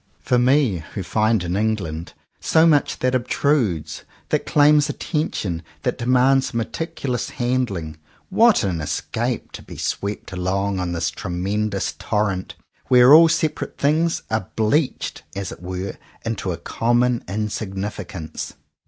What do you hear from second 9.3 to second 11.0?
to be swept along on